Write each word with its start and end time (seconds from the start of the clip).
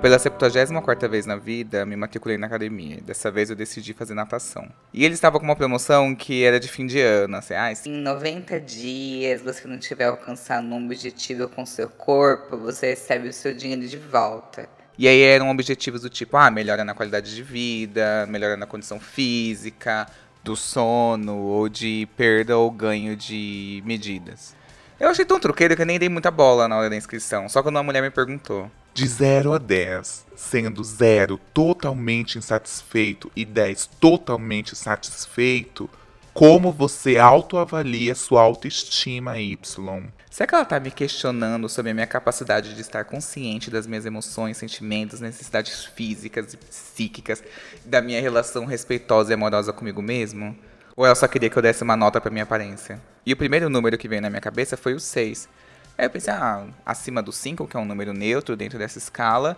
Pela 0.00 0.18
74 0.18 1.10
vez 1.10 1.26
na 1.26 1.36
vida, 1.36 1.84
me 1.84 1.94
matriculei 1.94 2.38
na 2.38 2.46
academia. 2.46 3.02
Dessa 3.02 3.30
vez 3.30 3.50
eu 3.50 3.56
decidi 3.56 3.92
fazer 3.92 4.14
natação. 4.14 4.66
E 4.94 5.04
ele 5.04 5.12
estava 5.12 5.38
com 5.38 5.44
uma 5.44 5.54
promoção 5.54 6.14
que 6.14 6.42
era 6.42 6.58
de 6.58 6.68
fim 6.68 6.86
de 6.86 6.98
ano, 6.98 7.36
assim, 7.36 7.52
ah, 7.52 7.70
em 7.84 8.00
90 8.00 8.58
dias, 8.60 9.42
você 9.42 9.68
não 9.68 9.76
tiver 9.76 10.06
alcançado 10.06 10.66
um 10.66 10.86
objetivo 10.86 11.48
com 11.48 11.66
seu 11.66 11.86
corpo, 11.86 12.56
você 12.56 12.90
recebe 12.90 13.28
o 13.28 13.32
seu 13.32 13.54
dinheiro 13.54 13.86
de 13.86 13.98
volta. 13.98 14.66
E 14.98 15.06
aí 15.06 15.20
eram 15.20 15.50
objetivos 15.50 16.00
do 16.00 16.08
tipo, 16.08 16.34
ah, 16.38 16.50
melhora 16.50 16.82
na 16.82 16.94
qualidade 16.94 17.34
de 17.34 17.42
vida, 17.42 18.26
melhora 18.26 18.56
na 18.56 18.66
condição 18.66 18.98
física, 18.98 20.06
do 20.42 20.56
sono, 20.56 21.36
ou 21.36 21.68
de 21.68 22.08
perda 22.16 22.56
ou 22.56 22.70
ganho 22.70 23.14
de 23.14 23.82
medidas. 23.84 24.56
Eu 25.00 25.08
achei 25.08 25.24
tão 25.24 25.40
truqueiro 25.40 25.74
que 25.74 25.80
eu 25.80 25.86
nem 25.86 25.98
dei 25.98 26.10
muita 26.10 26.30
bola 26.30 26.68
na 26.68 26.76
hora 26.76 26.90
da 26.90 26.96
inscrição, 26.96 27.48
só 27.48 27.62
quando 27.62 27.76
uma 27.76 27.82
mulher 27.82 28.02
me 28.02 28.10
perguntou. 28.10 28.70
De 28.92 29.08
0 29.08 29.54
a 29.54 29.58
10, 29.58 30.26
sendo 30.36 30.84
0 30.84 31.40
totalmente 31.54 32.36
insatisfeito 32.36 33.32
e 33.34 33.46
10 33.46 33.86
totalmente 33.98 34.76
satisfeito, 34.76 35.88
como 36.34 36.70
você 36.70 37.16
autoavalia 37.16 38.14
sua 38.14 38.42
autoestima, 38.42 39.38
Y? 39.38 40.02
Será 40.30 40.46
que 40.46 40.54
ela 40.54 40.64
tá 40.66 40.78
me 40.78 40.90
questionando 40.90 41.66
sobre 41.66 41.92
a 41.92 41.94
minha 41.94 42.06
capacidade 42.06 42.74
de 42.74 42.80
estar 42.82 43.04
consciente 43.06 43.70
das 43.70 43.86
minhas 43.86 44.04
emoções, 44.04 44.58
sentimentos, 44.58 45.18
necessidades 45.18 45.82
físicas 45.86 46.52
e 46.52 46.58
psíquicas, 46.58 47.42
da 47.86 48.02
minha 48.02 48.20
relação 48.20 48.66
respeitosa 48.66 49.32
e 49.32 49.34
amorosa 49.34 49.72
comigo 49.72 50.02
mesmo? 50.02 50.54
Ou 51.00 51.06
ela 51.06 51.14
só 51.14 51.26
queria 51.26 51.48
que 51.48 51.56
eu 51.56 51.62
desse 51.62 51.82
uma 51.82 51.96
nota 51.96 52.20
pra 52.20 52.30
minha 52.30 52.42
aparência? 52.42 53.00
E 53.24 53.32
o 53.32 53.36
primeiro 53.36 53.70
número 53.70 53.96
que 53.96 54.06
veio 54.06 54.20
na 54.20 54.28
minha 54.28 54.42
cabeça 54.42 54.76
foi 54.76 54.92
o 54.92 55.00
6. 55.00 55.48
Aí 55.96 56.04
eu 56.04 56.10
pensei, 56.10 56.30
ah, 56.30 56.66
acima 56.84 57.22
do 57.22 57.32
5, 57.32 57.66
que 57.66 57.74
é 57.74 57.80
um 57.80 57.86
número 57.86 58.12
neutro 58.12 58.54
dentro 58.54 58.78
dessa 58.78 58.98
escala, 58.98 59.56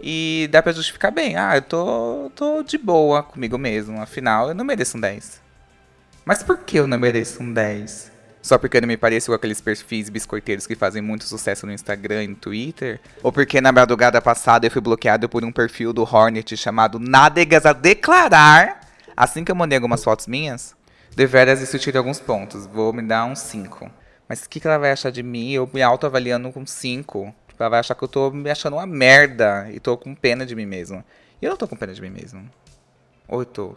e 0.00 0.48
dá 0.50 0.60
pra 0.60 0.72
justificar 0.72 1.12
bem. 1.12 1.36
Ah, 1.36 1.54
eu 1.54 1.62
tô, 1.62 2.32
tô 2.34 2.64
de 2.64 2.76
boa 2.76 3.22
comigo 3.22 3.56
mesmo, 3.56 4.02
afinal 4.02 4.48
eu 4.48 4.54
não 4.56 4.64
mereço 4.64 4.96
um 4.96 5.00
10. 5.00 5.40
Mas 6.24 6.42
por 6.42 6.58
que 6.58 6.80
eu 6.80 6.88
não 6.88 6.98
mereço 6.98 7.40
um 7.40 7.52
10? 7.52 8.10
Só 8.42 8.58
porque 8.58 8.78
eu 8.78 8.80
não 8.80 8.88
me 8.88 8.96
pareço 8.96 9.30
com 9.30 9.36
aqueles 9.36 9.60
perfis 9.60 10.08
biscoiteiros 10.08 10.66
que 10.66 10.74
fazem 10.74 11.00
muito 11.00 11.22
sucesso 11.22 11.66
no 11.66 11.72
Instagram 11.72 12.24
e 12.24 12.28
no 12.28 12.34
Twitter? 12.34 12.98
Ou 13.22 13.30
porque 13.30 13.60
na 13.60 13.70
madrugada 13.70 14.20
passada 14.20 14.66
eu 14.66 14.70
fui 14.72 14.80
bloqueado 14.80 15.28
por 15.28 15.44
um 15.44 15.52
perfil 15.52 15.92
do 15.92 16.02
Hornet 16.02 16.56
chamado 16.56 16.98
Nádegas 16.98 17.64
a 17.64 17.72
Declarar, 17.72 18.80
assim 19.16 19.44
que 19.44 19.52
eu 19.52 19.56
mandei 19.56 19.76
algumas 19.76 20.02
fotos 20.02 20.26
minhas? 20.26 20.79
Deveras 21.14 21.60
isso 21.60 21.78
tira 21.78 21.98
alguns 21.98 22.20
pontos, 22.20 22.66
vou 22.66 22.92
me 22.92 23.02
dar 23.02 23.24
uns 23.24 23.40
5. 23.40 23.90
Mas 24.28 24.44
o 24.44 24.48
que, 24.48 24.60
que 24.60 24.66
ela 24.66 24.78
vai 24.78 24.92
achar 24.92 25.10
de 25.10 25.22
mim? 25.22 25.50
Eu 25.50 25.68
me 25.72 25.82
autoavaliando 25.82 26.52
com 26.52 26.64
5. 26.64 27.34
Ela 27.58 27.68
vai 27.68 27.80
achar 27.80 27.94
que 27.94 28.02
eu 28.02 28.08
tô 28.08 28.30
me 28.30 28.48
achando 28.48 28.74
uma 28.76 28.86
merda 28.86 29.68
e 29.70 29.78
tô 29.78 29.96
com 29.98 30.14
pena 30.14 30.46
de 30.46 30.54
mim 30.54 30.64
mesmo. 30.64 31.04
E 31.42 31.44
eu 31.44 31.50
não 31.50 31.56
tô 31.56 31.68
com 31.68 31.76
pena 31.76 31.92
de 31.92 32.00
mim 32.00 32.10
mesmo. 32.10 32.48
Ou 33.28 33.40
eu 33.40 33.44
tô? 33.44 33.76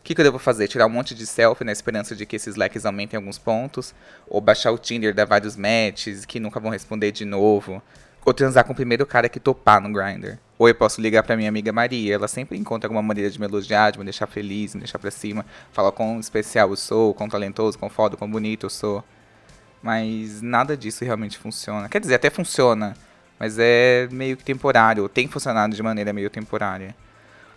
O 0.00 0.02
que, 0.02 0.14
que 0.14 0.20
eu 0.20 0.24
devo 0.24 0.38
fazer? 0.38 0.66
Tirar 0.66 0.86
um 0.86 0.90
monte 0.90 1.14
de 1.14 1.26
selfie 1.26 1.64
na 1.64 1.70
esperança 1.70 2.16
de 2.16 2.26
que 2.26 2.34
esses 2.34 2.56
likes 2.56 2.84
aumentem 2.84 3.16
alguns 3.16 3.38
pontos? 3.38 3.94
Ou 4.26 4.40
baixar 4.40 4.72
o 4.72 4.78
Tinder, 4.78 5.14
dar 5.14 5.26
vários 5.26 5.54
matches 5.54 6.24
que 6.24 6.40
nunca 6.40 6.58
vão 6.58 6.70
responder 6.70 7.12
de 7.12 7.24
novo? 7.24 7.82
Ou 8.24 8.34
transar 8.34 8.64
com 8.64 8.72
o 8.72 8.76
primeiro 8.76 9.06
cara 9.06 9.28
que 9.28 9.40
topar 9.40 9.80
no 9.80 9.92
Grindr? 9.92 10.38
Ou 10.58 10.68
eu 10.68 10.74
posso 10.74 11.00
ligar 11.00 11.22
pra 11.22 11.36
minha 11.36 11.48
amiga 11.48 11.72
Maria, 11.72 12.14
ela 12.14 12.28
sempre 12.28 12.58
encontra 12.58 12.86
alguma 12.86 13.02
maneira 13.02 13.30
de 13.30 13.40
me 13.40 13.46
elogiar, 13.46 13.90
de 13.90 13.98
me 13.98 14.04
deixar 14.04 14.26
feliz, 14.26 14.74
me 14.74 14.80
deixar 14.82 14.98
pra 14.98 15.10
cima. 15.10 15.46
Falar 15.72 15.90
quão 15.90 16.20
especial 16.20 16.68
eu 16.70 16.76
sou, 16.76 17.14
quão 17.14 17.28
talentoso, 17.28 17.78
quão 17.78 17.88
foda, 17.88 18.16
quão 18.16 18.30
bonito 18.30 18.66
eu 18.66 18.70
sou. 18.70 19.02
Mas 19.82 20.42
nada 20.42 20.76
disso 20.76 21.04
realmente 21.04 21.38
funciona. 21.38 21.88
Quer 21.88 22.00
dizer, 22.00 22.16
até 22.16 22.28
funciona, 22.28 22.94
mas 23.38 23.56
é 23.58 24.06
meio 24.12 24.36
que 24.36 24.44
temporário, 24.44 25.08
tem 25.08 25.26
funcionado 25.26 25.74
de 25.74 25.82
maneira 25.82 26.12
meio 26.12 26.28
temporária. 26.28 26.94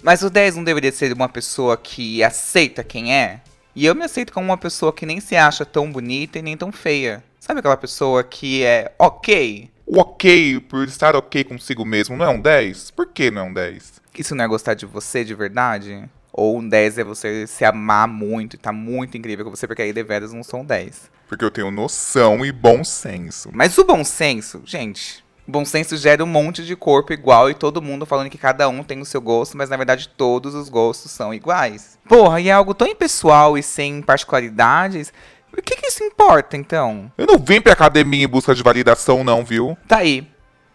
Mas 0.02 0.22
o 0.22 0.30
10 0.30 0.56
não 0.56 0.64
deveria 0.64 0.92
ser 0.92 1.12
uma 1.12 1.28
pessoa 1.28 1.76
que 1.76 2.24
aceita 2.24 2.84
quem 2.84 3.14
é? 3.14 3.42
E 3.76 3.86
eu 3.86 3.96
me 3.96 4.04
aceito 4.04 4.32
como 4.32 4.46
uma 4.46 4.58
pessoa 4.58 4.94
que 4.94 5.06
nem 5.06 5.20
se 5.20 5.36
acha 5.36 5.66
tão 5.66 5.92
bonita 5.92 6.40
e 6.40 6.42
nem 6.42 6.56
tão 6.56 6.72
feia. 6.72 7.24
Sabe 7.46 7.60
aquela 7.60 7.76
pessoa 7.76 8.24
que 8.24 8.64
é 8.64 8.94
ok? 8.98 9.70
O 9.86 10.00
ok 10.00 10.62
por 10.62 10.88
estar 10.88 11.14
ok 11.14 11.44
consigo 11.44 11.84
mesmo 11.84 12.16
não 12.16 12.26
é 12.26 12.30
um 12.30 12.40
10? 12.40 12.92
Por 12.92 13.08
que 13.08 13.30
não 13.30 13.42
é 13.42 13.44
um 13.44 13.54
10? 13.54 14.02
Isso 14.18 14.34
não 14.34 14.46
é 14.46 14.48
gostar 14.48 14.76
de 14.76 14.86
você 14.86 15.26
de 15.26 15.36
verdade? 15.36 16.10
Ou 16.32 16.58
um 16.60 16.66
10 16.66 17.00
é 17.00 17.04
você 17.04 17.46
se 17.46 17.66
amar 17.66 18.08
muito 18.08 18.56
e 18.56 18.58
tá 18.58 18.72
muito 18.72 19.18
incrível 19.18 19.44
com 19.44 19.52
você, 19.52 19.68
porque 19.68 19.82
aí 19.82 19.92
deveras 19.92 20.32
não 20.32 20.42
são 20.42 20.64
10. 20.64 21.12
Porque 21.28 21.44
eu 21.44 21.52
tenho 21.52 21.70
noção 21.70 22.46
e 22.46 22.52
bom 22.54 22.82
senso. 22.82 23.50
Mas 23.52 23.78
o 23.78 23.84
bom 23.84 24.06
senso, 24.06 24.62
gente, 24.64 25.22
Bom 25.46 25.66
senso 25.66 25.98
gera 25.98 26.24
um 26.24 26.28
monte 26.28 26.64
de 26.64 26.74
corpo 26.74 27.12
igual 27.12 27.50
e 27.50 27.54
todo 27.54 27.82
mundo 27.82 28.06
falando 28.06 28.30
que 28.30 28.38
cada 28.38 28.70
um 28.70 28.82
tem 28.82 29.02
o 29.02 29.06
seu 29.06 29.20
gosto, 29.20 29.58
mas 29.58 29.70
na 29.70 29.76
verdade 29.76 30.08
todos 30.08 30.56
os 30.56 30.70
gostos 30.70 31.12
são 31.12 31.34
iguais. 31.34 32.00
Porra, 32.08 32.40
e 32.40 32.48
é 32.48 32.54
algo 32.54 32.74
tão 32.74 32.88
impessoal 32.88 33.58
e 33.58 33.62
sem 33.62 34.02
particularidades. 34.02 35.12
O 35.56 35.62
que, 35.62 35.76
que 35.76 35.88
isso 35.88 36.04
importa, 36.04 36.58
então? 36.58 37.12
Eu 37.18 37.28
não 37.28 37.38
vim 37.38 37.62
pra 37.62 37.74
academia 37.74 38.26
em 38.26 38.28
busca 38.28 38.56
de 38.56 38.64
validação, 38.64 39.24
não, 39.24 39.46
viu? 39.46 39.78
Tá 39.88 39.98
aí. 39.98 40.28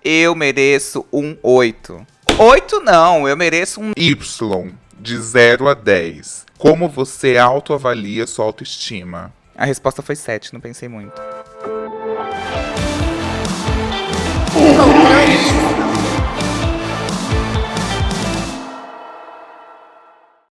Eu 0.04 0.34
mereço 0.36 1.04
um 1.12 1.36
8. 1.42 2.06
8 2.38 2.80
não, 2.80 3.28
eu 3.28 3.36
mereço 3.36 3.80
um 3.80 3.90
Y, 3.96 4.72
de 4.98 5.20
0 5.20 5.68
a 5.68 5.74
10. 5.74 6.46
Como 6.56 6.88
você 6.88 7.36
autoavalia 7.36 8.26
sua 8.26 8.44
autoestima? 8.44 9.32
A 9.56 9.64
resposta 9.64 10.02
foi 10.02 10.14
7, 10.14 10.52
não 10.54 10.60
pensei 10.60 10.88
muito. 10.88 11.20